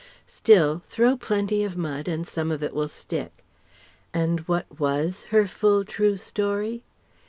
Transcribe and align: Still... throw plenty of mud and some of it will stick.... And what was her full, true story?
Still... 0.25 0.81
throw 0.87 1.15
plenty 1.15 1.63
of 1.63 1.77
mud 1.77 2.07
and 2.07 2.25
some 2.25 2.49
of 2.49 2.63
it 2.63 2.73
will 2.73 2.87
stick.... 2.87 3.45
And 4.15 4.39
what 4.47 4.79
was 4.79 5.25
her 5.25 5.45
full, 5.45 5.85
true 5.85 6.17
story? 6.17 6.81